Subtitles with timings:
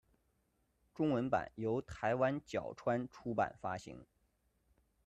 [0.95, 4.03] 中文版由台湾角川出版发行。